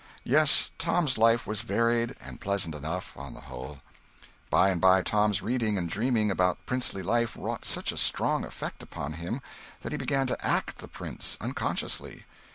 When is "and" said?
2.19-2.41, 4.71-4.81, 5.77-5.87